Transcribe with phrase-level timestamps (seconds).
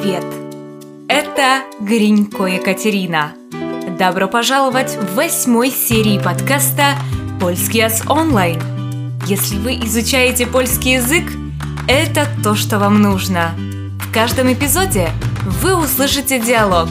[0.00, 0.24] Привет!
[1.08, 3.34] Это Гринько Екатерина.
[3.98, 6.94] Добро пожаловать в восьмой серии подкаста
[7.38, 8.62] «Польский с онлайн».
[9.26, 11.30] Если вы изучаете польский язык,
[11.86, 13.50] это то, что вам нужно.
[14.00, 15.10] В каждом эпизоде
[15.44, 16.88] вы услышите диалог,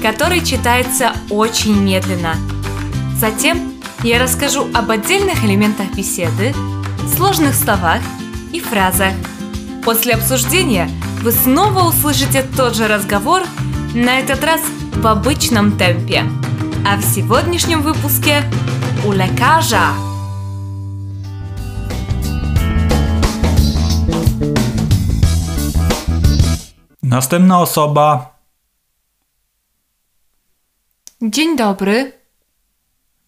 [0.00, 2.36] который читается очень медленно.
[3.18, 3.72] Затем
[4.04, 6.54] я расскажу об отдельных элементах беседы,
[7.16, 8.02] сложных словах
[8.52, 9.14] и фразах.
[9.84, 10.88] После обсуждения
[11.23, 13.43] вы снова услышите тот же разговор,
[13.93, 14.61] на этот раз
[14.93, 16.23] в обычном темпе.
[16.85, 18.43] А в сегодняшнем выпуске
[19.05, 19.93] у лекарza.
[27.01, 28.37] Następna osoba.
[31.21, 32.11] Dzień dobry.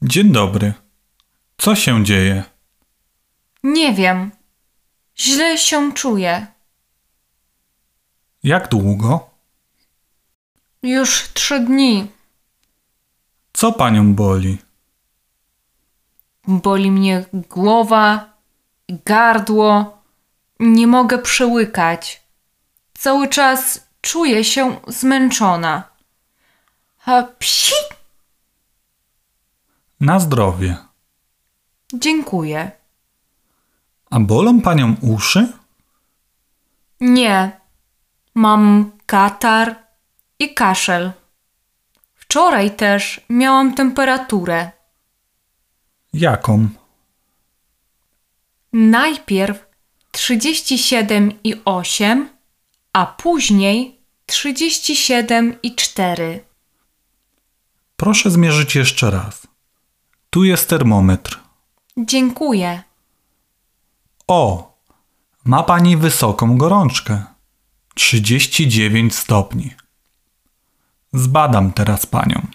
[0.02, 0.74] Dzień dobry.
[1.58, 2.44] Co się dzieje?
[3.64, 4.32] Nie wiem.
[5.18, 6.48] Źle się czuję.
[8.45, 9.31] Jak długo?
[10.83, 12.11] Już trzy dni.
[13.53, 14.59] Co panią boli?
[16.49, 18.35] Boli mnie głowa,
[18.89, 19.99] gardło.
[20.61, 22.23] Nie mogę przełykać.
[22.99, 25.83] Cały czas czuję się zmęczona.
[27.07, 27.75] A psi!
[30.01, 30.77] Na zdrowie.
[31.95, 32.71] Dziękuję.
[34.11, 35.53] A bolą panią uszy?
[37.01, 37.64] Nie.
[38.35, 39.75] Mam katar
[40.39, 41.13] i kaszel.
[42.15, 44.71] Wczoraj też miałam temperaturę.
[46.13, 46.69] Jaką?
[48.73, 49.67] Najpierw
[50.13, 52.27] 37,8,
[52.93, 56.41] a później 37,4.
[57.97, 59.47] Proszę zmierzyć jeszcze raz.
[60.31, 61.41] Tu jest termometr.
[61.97, 62.83] Dziękuję.
[64.27, 64.75] O!
[65.45, 67.25] Ma pani wysoką gorączkę.
[67.95, 69.75] 39 stopni.
[71.13, 72.47] Zbadam teraz panią.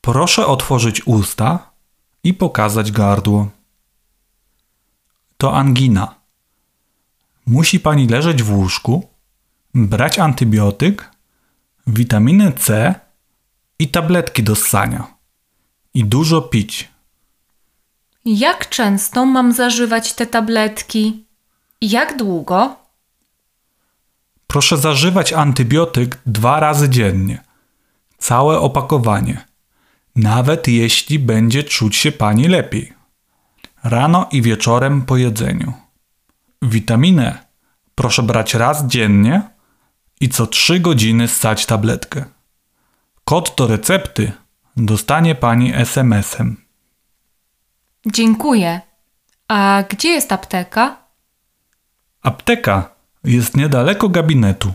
[0.00, 1.70] Proszę otworzyć usta
[2.24, 3.48] i pokazać gardło.
[5.36, 6.14] To angina.
[7.46, 9.08] Musi pani leżeć w łóżku,
[9.74, 11.10] brać antybiotyk,
[11.86, 12.94] witaminę C
[13.78, 15.14] i tabletki do ssania.
[15.94, 16.88] I dużo pić.
[18.24, 21.24] Jak często mam zażywać te tabletki?
[21.80, 22.79] Jak długo?
[24.50, 27.42] Proszę zażywać antybiotyk dwa razy dziennie.
[28.18, 29.44] Całe opakowanie.
[30.16, 32.92] Nawet jeśli będzie czuć się pani lepiej.
[33.84, 35.72] Rano i wieczorem po jedzeniu.
[36.62, 37.38] Witaminę
[37.94, 39.42] proszę brać raz dziennie
[40.20, 42.24] i co 3 godziny ssać tabletkę.
[43.24, 44.32] Kod do recepty
[44.76, 46.56] dostanie pani SMS-em.
[48.06, 48.80] Dziękuję.
[49.48, 50.96] A gdzie jest apteka?
[52.22, 54.73] Apteka jest niedaleko gabinetu.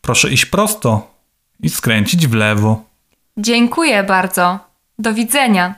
[0.00, 1.14] Proszę iść prosto
[1.62, 2.82] i skręcić w lewo.
[3.36, 4.58] Dziękuję bardzo.
[4.98, 5.74] Do widzenia.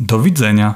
[0.00, 0.74] Do widzenia.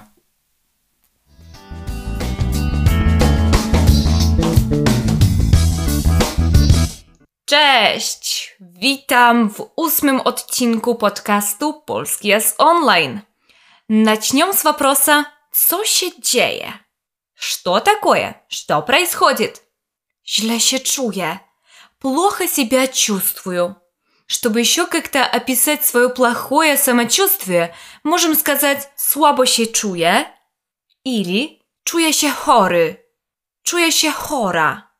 [7.44, 8.56] Cześć!
[8.60, 13.20] Witam w ósmym odcinku podcastu Polski jest online.
[13.88, 16.72] Начнем с вопроса «Co się dzieje?»
[17.34, 18.34] Что такое?
[18.48, 19.62] Что происходит?
[20.29, 21.39] Źle się czuję.
[21.99, 23.75] Плохо себя чувствую.
[24.27, 27.73] Чтобы еще как-то описать свое плохое самочувствие,
[28.03, 30.25] можем сказать «słabo się czuję»
[31.03, 33.05] или «czuję się chory»,
[33.63, 34.91] «czuję się chora».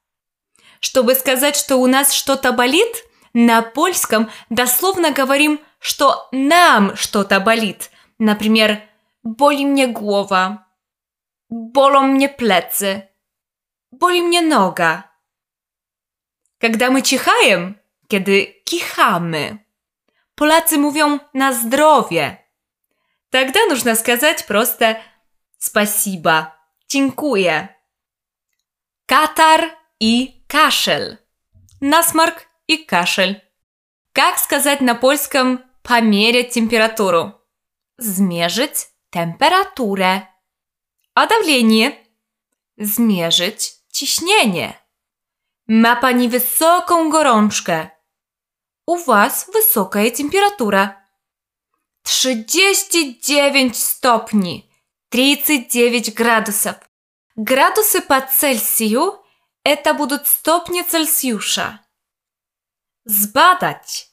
[0.82, 3.04] Чтобы сказать, что у нас что-то болит,
[3.34, 7.92] на польском дословно говорим, что нам что-то болит.
[8.18, 8.82] Например,
[9.24, 10.66] boli mnie głowa,
[11.50, 13.02] bolą mnie plecy,
[13.92, 15.09] boli mnie noga.
[16.59, 19.65] Когда мы чихаем, kiedy kichamy,
[20.35, 22.37] Polacy mówią na zdrowie.
[23.31, 24.97] Тогда нужно сказать просто
[25.59, 26.53] спасибо,
[26.89, 27.69] dziękuję.
[29.07, 31.19] Katar и кашель.
[31.81, 33.41] Насморк и кашель.
[34.12, 37.32] Как сказать на польском «померить температуру»?
[37.99, 38.73] Zmierzyć
[39.11, 40.21] temperaturę.
[41.15, 41.93] A давление?
[42.79, 44.75] Zmierzyć ciśnienie.
[45.71, 47.89] Ma pani wysoką gorączkę.
[48.88, 51.07] U was wysoka temperatura.
[52.04, 54.69] 39 stopni.
[55.10, 56.75] 39 градусов.
[57.36, 59.24] Градусы по Цельсию
[59.63, 61.86] это будут стопни Цельсиуша.
[63.06, 64.10] Сбадать.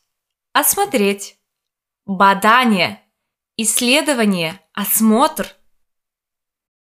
[0.52, 1.38] Осмотреть.
[2.06, 2.96] Badanie.
[3.56, 4.58] Исследование.
[4.74, 5.54] Осмотр.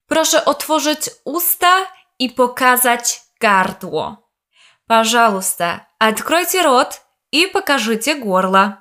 [0.08, 4.27] Proszę otworzyć usta i pokazać gardło.
[4.88, 7.02] Пожалуйста, откройте рот
[7.32, 8.78] и покажите горло.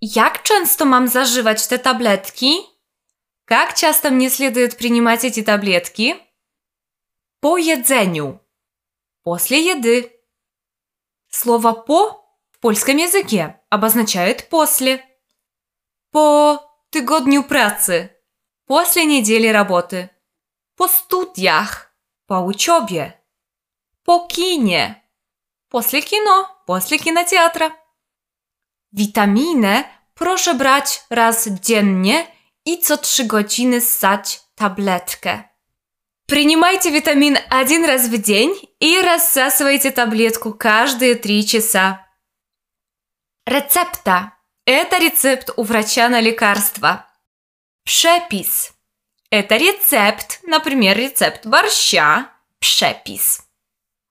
[0.00, 2.50] Jak często mam zażywać te tabletki?
[3.44, 6.16] Как часто мне следует принимать эти таблетки?
[7.40, 8.40] По jedzeniu.
[9.22, 10.12] После еды.
[11.30, 15.04] Слово «по» в польском языке обозначает «после».
[16.10, 18.08] По tygodniu pracy.
[18.66, 20.10] После недели работы.
[20.76, 21.92] По студиях.
[22.26, 23.17] По учебе.
[24.08, 25.02] По кине.
[25.68, 26.48] После кино.
[26.66, 27.76] После кинотеатра.
[28.92, 29.84] Witaminę
[30.14, 32.26] proszę brać raz dziennie
[32.64, 35.42] i co 3 godziny ssać tabletkę.
[36.26, 42.06] Принимайте витамин один раз в день и рассасывайте таблетку каждые 3 часа.
[43.46, 44.32] Рецепта–
[44.66, 47.06] это рецепт у врача на лекарство.
[47.86, 48.72] Przepis–
[49.30, 53.47] это рецепт, например, рецепт борща, przepis.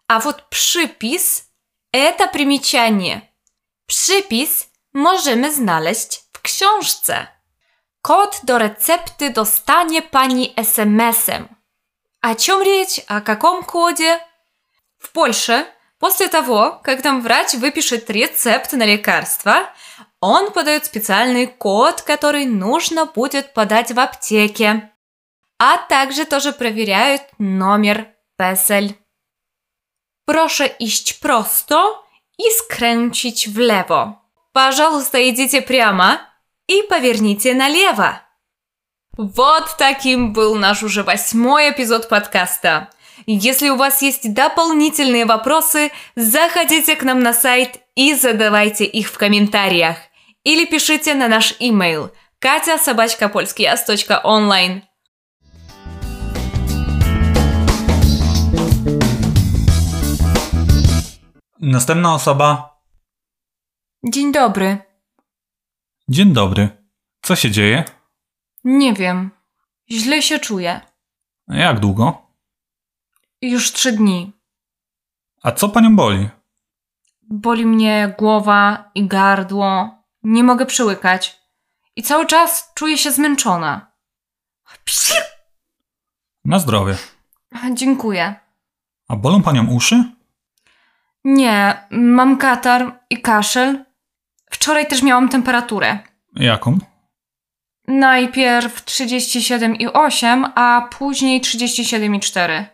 [0.08, 1.44] А вот przypis–
[1.94, 3.22] это примечание.
[3.88, 7.28] Przypis możemy znaleźć w książce.
[8.02, 11.48] Kod do recepty dostanie pani SMS-em.
[12.22, 13.02] О чем речь?
[13.08, 14.20] О каком коде?
[14.98, 15.66] В Польше,
[16.00, 19.70] после того, как там врач выпишет рецепт на лекарство,
[20.22, 24.90] он подает специальный код, который нужно будет подать в аптеке.
[25.60, 28.08] А также тоже проверяют номер
[28.40, 28.96] PESEL.
[30.28, 32.04] Proszę iść prosto
[32.38, 34.14] и skręcić в lewo.
[34.52, 36.20] Пожалуйста, идите прямо
[36.68, 38.22] и поверните налево.
[39.18, 42.90] Вот таким был наш уже восьмой эпизод подкаста.
[43.26, 49.18] Если у вас есть дополнительные вопросы, заходите к нам на сайт и задавайте их в
[49.18, 49.96] комментариях.
[50.44, 53.32] Или пишите на наш имейл катя собачка
[54.26, 54.84] онлайн.
[61.60, 62.80] Następna osoba.
[64.04, 64.78] Dzień dobry.
[66.10, 66.70] Dzień dobry.
[67.22, 67.84] Co się dzieje?
[68.64, 69.32] Nie wiem.
[69.92, 70.82] Źle się czuję.
[71.48, 72.28] Jak długo?
[73.42, 74.34] Już trzy dni.
[75.44, 76.30] A co panią boli?
[77.22, 79.90] Boli mnie głowa i gardło.
[80.24, 81.42] Nie mogę przełykać.
[81.96, 83.92] I cały czas czuję się zmęczona.
[86.46, 86.98] Na zdrowie.
[87.74, 88.36] Dziękuję.
[89.08, 90.17] A bolą panią uszy?
[91.24, 93.86] Nie, mam katar i kaszel.
[94.52, 96.00] Wczoraj też miałam temperaturę.
[96.36, 96.78] Jaką?
[97.88, 102.66] Najpierw 37,8, a później 37,4.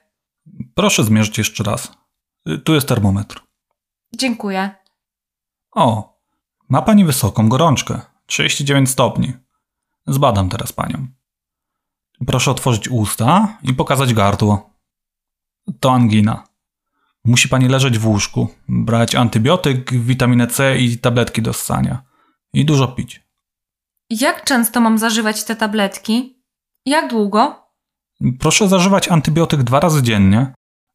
[0.75, 1.91] Proszę zmierzyć jeszcze raz.
[2.63, 3.43] Tu jest termometr.
[4.15, 4.71] Dziękuję.
[5.71, 6.19] O,
[6.69, 8.01] ma pani wysoką gorączkę.
[8.25, 9.33] 39 stopni.
[10.07, 11.07] Zbadam teraz panią.
[12.27, 14.69] Proszę otworzyć usta i pokazać gardło.
[15.79, 16.43] To angina.
[17.25, 22.03] Musi pani leżeć w łóżku, brać antybiotyk, witaminę C i tabletki do ssania.
[22.53, 23.23] I dużo pić.
[24.09, 26.43] Jak często mam zażywać te tabletki?
[26.85, 27.69] Jak długo?
[28.39, 30.53] Proszę zażywać antybiotyk dwa razy dziennie.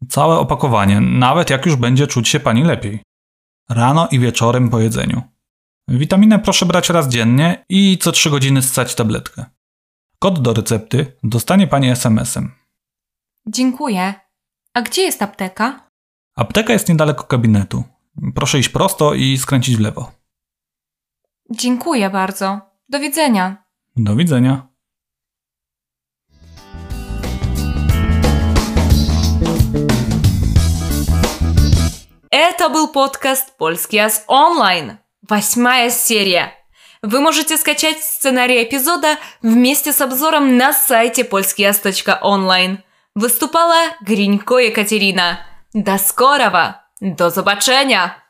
[0.09, 3.03] Całe opakowanie, nawet jak już będzie czuć się pani lepiej.
[3.69, 5.23] Rano i wieczorem po jedzeniu.
[5.89, 9.45] Witaminę proszę brać raz dziennie i co 3 godziny ssać tabletkę.
[10.19, 12.53] Kod do recepty dostanie pani SMS-em.
[13.47, 14.15] Dziękuję.
[14.75, 15.88] A gdzie jest apteka?
[16.39, 17.85] Apteka jest niedaleko gabinetu.
[18.35, 20.13] Proszę iść prosto i skręcić w lewo.
[21.51, 22.61] Dziękuję bardzo.
[22.89, 23.65] Do widzenia.
[23.97, 24.69] Do widzenia.
[32.31, 34.99] Это был подкаст «Польский Ас онлайн».
[35.29, 36.53] Восьмая серия.
[37.03, 42.79] Вы можете скачать сценарий эпизода вместе с обзором на сайте polskias.online.
[43.17, 45.48] Выступала Гринько Екатерина.
[45.75, 46.89] Do skorowa!
[47.03, 48.28] Do zobaczenia!